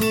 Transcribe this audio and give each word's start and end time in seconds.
Oh, 0.00 0.06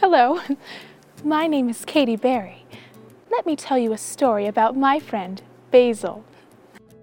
hello. 0.00 0.40
My 1.24 1.46
name 1.46 1.68
is 1.68 1.84
Katie 1.84 2.16
Berry. 2.16 2.59
Let 3.30 3.46
me 3.46 3.56
tell 3.56 3.78
you 3.78 3.92
a 3.92 3.98
story 3.98 4.46
about 4.46 4.76
my 4.76 4.98
friend, 4.98 5.40
Basil, 5.70 6.24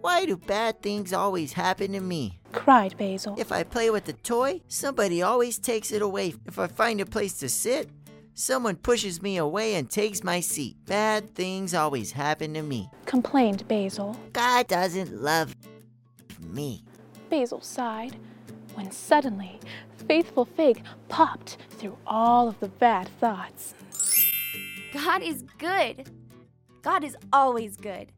Why 0.01 0.25
do 0.25 0.37
bad 0.37 0.81
things 0.81 1.13
always 1.13 1.53
happen 1.53 1.93
to 1.93 1.99
me? 1.99 2.39
cried 2.51 2.97
Basil. 2.97 3.35
If 3.37 3.51
I 3.51 3.63
play 3.63 3.89
with 3.89 4.07
a 4.09 4.13
toy, 4.13 4.61
somebody 4.67 5.21
always 5.21 5.57
takes 5.57 5.91
it 5.91 6.01
away. 6.01 6.35
If 6.45 6.57
I 6.59 6.67
find 6.67 6.99
a 7.01 7.05
place 7.05 7.33
to 7.39 7.49
sit, 7.49 7.89
someone 8.33 8.75
pushes 8.75 9.21
me 9.21 9.37
away 9.37 9.75
and 9.75 9.89
takes 9.89 10.23
my 10.23 10.39
seat. 10.39 10.75
Bad 10.85 11.33
things 11.35 11.73
always 11.73 12.11
happen 12.13 12.53
to 12.55 12.61
me. 12.61 12.89
complained 13.05 13.67
Basil. 13.67 14.17
God 14.33 14.67
doesn't 14.67 15.13
love 15.21 15.55
me. 16.41 16.83
Basil 17.29 17.61
sighed 17.61 18.15
when 18.75 18.91
suddenly 18.91 19.59
Faithful 20.07 20.45
Fig 20.45 20.83
popped 21.09 21.57
through 21.71 21.97
all 22.05 22.47
of 22.47 22.59
the 22.59 22.69
bad 22.69 23.09
thoughts. 23.19 23.73
God 24.93 25.21
is 25.21 25.43
good. 25.57 26.09
God 26.81 27.03
is 27.03 27.17
always 27.33 27.75
good. 27.75 28.11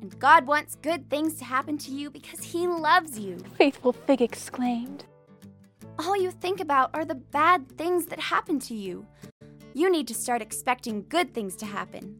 And 0.00 0.16
God 0.18 0.46
wants 0.46 0.76
good 0.76 1.08
things 1.10 1.36
to 1.36 1.44
happen 1.44 1.78
to 1.78 1.90
you 1.90 2.10
because 2.10 2.42
He 2.42 2.66
loves 2.66 3.18
you. 3.18 3.38
Faithful 3.56 3.92
Fig 3.92 4.22
exclaimed. 4.22 5.04
All 5.98 6.16
you 6.16 6.30
think 6.30 6.60
about 6.60 6.90
are 6.94 7.04
the 7.04 7.14
bad 7.16 7.68
things 7.76 8.06
that 8.06 8.20
happen 8.20 8.60
to 8.60 8.74
you. 8.74 9.06
You 9.74 9.90
need 9.90 10.06
to 10.08 10.14
start 10.14 10.42
expecting 10.42 11.06
good 11.08 11.34
things 11.34 11.56
to 11.56 11.66
happen. 11.66 12.16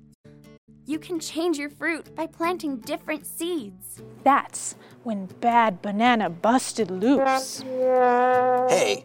You 0.87 0.99
can 0.99 1.21
change 1.21 1.59
your 1.59 1.71
fruit 1.71 2.15
by 2.17 2.27
planting 2.27 2.79
different 2.79 3.27
seeds. 3.27 4.01
That's 4.25 4.75
when 5.05 5.27
Bad 5.27 5.83
Banana 5.83 6.31
busted 6.31 6.91
loose. 6.91 7.61
Hey, 7.61 9.05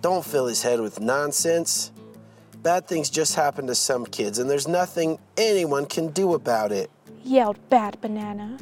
don't 0.00 0.24
fill 0.24 0.46
his 0.46 0.62
head 0.62 0.80
with 0.80 1.00
nonsense. 1.00 1.92
Bad 2.62 2.88
things 2.88 3.08
just 3.08 3.34
happen 3.36 3.66
to 3.68 3.74
some 3.74 4.04
kids, 4.04 4.38
and 4.38 4.50
there's 4.50 4.66
nothing 4.66 5.18
anyone 5.36 5.86
can 5.86 6.08
do 6.08 6.34
about 6.34 6.72
it. 6.72 6.90
yelled 7.22 7.58
Bad 7.68 8.00
Banana. 8.00 8.58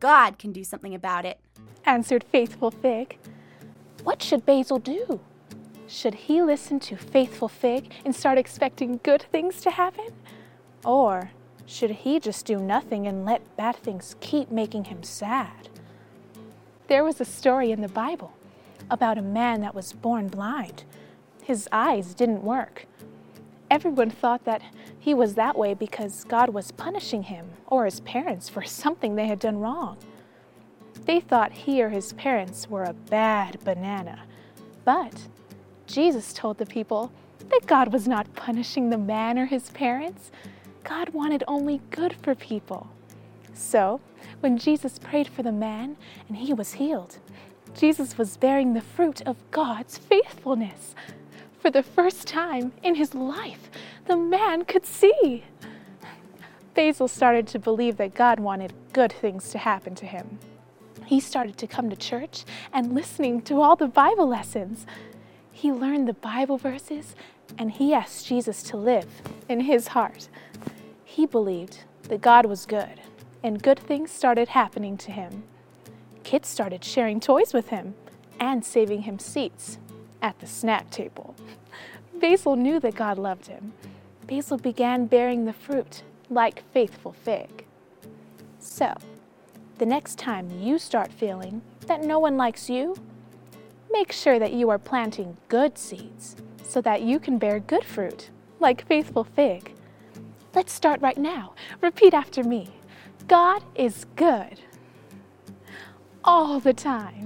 God 0.00 0.38
can 0.38 0.52
do 0.52 0.64
something 0.64 0.94
about 0.94 1.24
it. 1.24 1.38
answered 1.84 2.24
Faithful 2.24 2.70
Fig. 2.70 3.18
What 4.02 4.22
should 4.22 4.44
Basil 4.44 4.78
do? 4.78 5.20
Should 5.86 6.14
he 6.14 6.42
listen 6.42 6.80
to 6.80 6.96
Faithful 6.96 7.48
Fig 7.48 7.92
and 8.04 8.14
start 8.14 8.38
expecting 8.38 9.00
good 9.02 9.22
things 9.22 9.60
to 9.62 9.70
happen? 9.70 10.08
Or 10.84 11.30
should 11.64 11.90
he 11.90 12.20
just 12.20 12.44
do 12.44 12.58
nothing 12.58 13.06
and 13.06 13.24
let 13.24 13.56
bad 13.56 13.76
things 13.76 14.16
keep 14.20 14.50
making 14.50 14.84
him 14.84 15.02
sad? 15.02 15.68
There 16.88 17.04
was 17.04 17.20
a 17.20 17.24
story 17.24 17.70
in 17.72 17.80
the 17.80 17.88
Bible 17.88 18.32
about 18.90 19.18
a 19.18 19.22
man 19.22 19.60
that 19.62 19.74
was 19.74 19.92
born 19.92 20.28
blind. 20.28 20.84
His 21.46 21.68
eyes 21.70 22.12
didn't 22.12 22.42
work. 22.42 22.86
Everyone 23.70 24.10
thought 24.10 24.44
that 24.46 24.62
he 24.98 25.14
was 25.14 25.36
that 25.36 25.56
way 25.56 25.74
because 25.74 26.24
God 26.24 26.48
was 26.48 26.72
punishing 26.72 27.22
him 27.22 27.50
or 27.68 27.84
his 27.84 28.00
parents 28.00 28.48
for 28.48 28.64
something 28.64 29.14
they 29.14 29.28
had 29.28 29.38
done 29.38 29.60
wrong. 29.60 29.96
They 31.04 31.20
thought 31.20 31.52
he 31.52 31.80
or 31.80 31.90
his 31.90 32.14
parents 32.14 32.68
were 32.68 32.82
a 32.82 32.94
bad 32.94 33.60
banana. 33.62 34.24
But 34.84 35.28
Jesus 35.86 36.32
told 36.32 36.58
the 36.58 36.66
people 36.66 37.12
that 37.48 37.68
God 37.68 37.92
was 37.92 38.08
not 38.08 38.34
punishing 38.34 38.90
the 38.90 38.98
man 38.98 39.38
or 39.38 39.46
his 39.46 39.70
parents. 39.70 40.32
God 40.82 41.10
wanted 41.10 41.44
only 41.46 41.80
good 41.92 42.16
for 42.24 42.34
people. 42.34 42.88
So, 43.54 44.00
when 44.40 44.58
Jesus 44.58 44.98
prayed 44.98 45.28
for 45.28 45.44
the 45.44 45.52
man 45.52 45.96
and 46.26 46.38
he 46.38 46.52
was 46.52 46.72
healed, 46.72 47.18
Jesus 47.72 48.18
was 48.18 48.36
bearing 48.36 48.74
the 48.74 48.80
fruit 48.80 49.22
of 49.22 49.36
God's 49.52 49.96
faithfulness. 49.96 50.96
For 51.66 51.72
the 51.72 51.82
first 51.82 52.28
time 52.28 52.70
in 52.84 52.94
his 52.94 53.12
life, 53.12 53.72
the 54.04 54.16
man 54.16 54.64
could 54.66 54.86
see. 54.86 55.42
Basil 56.74 57.08
started 57.08 57.48
to 57.48 57.58
believe 57.58 57.96
that 57.96 58.14
God 58.14 58.38
wanted 58.38 58.72
good 58.92 59.12
things 59.12 59.50
to 59.50 59.58
happen 59.58 59.96
to 59.96 60.06
him. 60.06 60.38
He 61.06 61.18
started 61.18 61.56
to 61.56 61.66
come 61.66 61.90
to 61.90 61.96
church 61.96 62.44
and 62.72 62.94
listening 62.94 63.42
to 63.42 63.60
all 63.60 63.74
the 63.74 63.88
Bible 63.88 64.28
lessons. 64.28 64.86
He 65.50 65.72
learned 65.72 66.06
the 66.06 66.12
Bible 66.12 66.56
verses 66.56 67.16
and 67.58 67.72
he 67.72 67.92
asked 67.92 68.28
Jesus 68.28 68.62
to 68.62 68.76
live 68.76 69.20
in 69.48 69.62
his 69.62 69.88
heart. 69.88 70.28
He 71.04 71.26
believed 71.26 71.78
that 72.02 72.20
God 72.20 72.46
was 72.46 72.64
good 72.64 73.00
and 73.42 73.60
good 73.60 73.80
things 73.80 74.12
started 74.12 74.50
happening 74.50 74.96
to 74.98 75.10
him. 75.10 75.42
Kids 76.22 76.46
started 76.46 76.84
sharing 76.84 77.18
toys 77.18 77.52
with 77.52 77.70
him 77.70 77.96
and 78.38 78.64
saving 78.64 79.02
him 79.02 79.18
seats 79.18 79.78
at 80.22 80.38
the 80.40 80.46
snack 80.46 80.90
table. 80.90 81.34
Basil 82.14 82.56
knew 82.56 82.80
that 82.80 82.94
God 82.94 83.18
loved 83.18 83.46
him. 83.46 83.72
Basil 84.26 84.58
began 84.58 85.06
bearing 85.06 85.44
the 85.44 85.52
fruit 85.52 86.02
like 86.30 86.62
faithful 86.72 87.12
fig. 87.12 87.64
So, 88.58 88.94
the 89.78 89.86
next 89.86 90.18
time 90.18 90.50
you 90.60 90.78
start 90.78 91.12
feeling 91.12 91.62
that 91.86 92.02
no 92.02 92.18
one 92.18 92.36
likes 92.36 92.68
you, 92.68 92.96
make 93.92 94.10
sure 94.10 94.38
that 94.38 94.52
you 94.52 94.70
are 94.70 94.78
planting 94.78 95.36
good 95.48 95.78
seeds 95.78 96.36
so 96.62 96.80
that 96.80 97.02
you 97.02 97.18
can 97.18 97.38
bear 97.38 97.60
good 97.60 97.84
fruit, 97.84 98.30
like 98.58 98.86
faithful 98.86 99.24
fig. 99.24 99.72
Let's 100.54 100.72
start 100.72 101.00
right 101.00 101.18
now. 101.18 101.52
Repeat 101.80 102.14
after 102.14 102.42
me 102.42 102.70
God 103.28 103.62
is 103.74 104.06
good 104.16 104.60
all 106.24 106.60
the 106.60 106.72
time. 106.72 107.25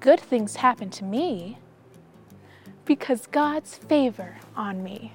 Good 0.00 0.20
things 0.20 0.56
happen 0.56 0.90
to 0.90 1.04
me 1.04 1.58
because 2.84 3.26
God's 3.26 3.76
favor 3.76 4.38
on 4.56 4.82
me. 4.82 5.12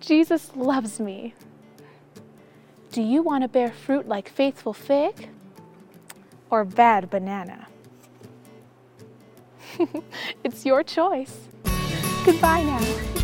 Jesus 0.00 0.50
loves 0.56 0.98
me. 0.98 1.34
Do 2.90 3.02
you 3.02 3.22
want 3.22 3.42
to 3.42 3.48
bear 3.48 3.70
fruit 3.70 4.08
like 4.08 4.28
faithful 4.28 4.72
fig 4.72 5.28
or 6.50 6.64
bad 6.64 7.10
banana? 7.10 7.68
it's 10.44 10.66
your 10.66 10.82
choice. 10.82 11.48
Goodbye 12.24 12.62
now. 12.62 13.17